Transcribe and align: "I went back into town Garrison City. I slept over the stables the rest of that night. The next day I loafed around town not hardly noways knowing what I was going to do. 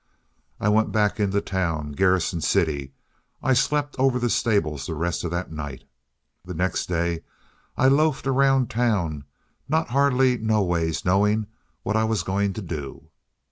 "I 0.59 0.67
went 0.67 0.91
back 0.91 1.19
into 1.19 1.39
town 1.41 1.91
Garrison 1.91 2.41
City. 2.41 2.91
I 3.43 3.53
slept 3.53 3.95
over 3.99 4.17
the 4.17 4.31
stables 4.31 4.87
the 4.87 4.95
rest 4.95 5.23
of 5.23 5.29
that 5.29 5.51
night. 5.51 5.83
The 6.43 6.55
next 6.55 6.87
day 6.87 7.21
I 7.77 7.87
loafed 7.87 8.25
around 8.25 8.71
town 8.71 9.25
not 9.69 9.89
hardly 9.89 10.39
noways 10.39 11.05
knowing 11.05 11.45
what 11.83 11.95
I 11.95 12.05
was 12.05 12.23
going 12.23 12.53
to 12.53 12.63
do. 12.63 13.09